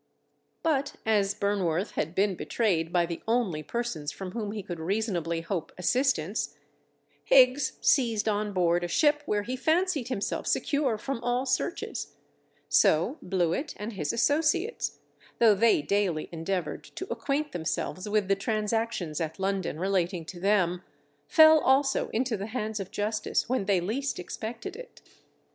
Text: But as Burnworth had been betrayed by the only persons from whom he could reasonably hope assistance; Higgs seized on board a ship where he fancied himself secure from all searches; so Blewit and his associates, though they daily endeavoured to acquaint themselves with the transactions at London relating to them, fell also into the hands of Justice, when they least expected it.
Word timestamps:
But 0.63 0.95
as 1.05 1.35
Burnworth 1.35 1.91
had 1.91 2.15
been 2.15 2.33
betrayed 2.33 2.91
by 2.91 3.05
the 3.05 3.21
only 3.27 3.61
persons 3.61 4.11
from 4.11 4.31
whom 4.31 4.51
he 4.51 4.63
could 4.63 4.79
reasonably 4.79 5.41
hope 5.41 5.71
assistance; 5.77 6.55
Higgs 7.23 7.73
seized 7.81 8.27
on 8.27 8.51
board 8.51 8.83
a 8.83 8.87
ship 8.87 9.21
where 9.27 9.43
he 9.43 9.55
fancied 9.55 10.07
himself 10.07 10.47
secure 10.47 10.97
from 10.97 11.23
all 11.23 11.45
searches; 11.45 12.15
so 12.67 13.19
Blewit 13.21 13.75
and 13.77 13.93
his 13.93 14.11
associates, 14.11 14.97
though 15.37 15.53
they 15.53 15.83
daily 15.83 16.27
endeavoured 16.31 16.83
to 16.95 17.05
acquaint 17.13 17.51
themselves 17.51 18.09
with 18.09 18.27
the 18.27 18.35
transactions 18.35 19.21
at 19.21 19.37
London 19.37 19.79
relating 19.79 20.25
to 20.25 20.39
them, 20.39 20.81
fell 21.27 21.59
also 21.59 22.09
into 22.09 22.35
the 22.35 22.47
hands 22.47 22.79
of 22.79 22.89
Justice, 22.89 23.47
when 23.47 23.65
they 23.65 23.79
least 23.79 24.17
expected 24.17 24.75
it. 24.75 25.03